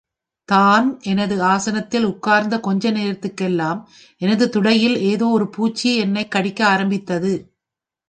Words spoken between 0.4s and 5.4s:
தான் எனது ஆசனத்தில் உட்கார்ந்த கொஞ்ச நேரத்திற்கெல்லாம் எனது துடையில் ஏதோ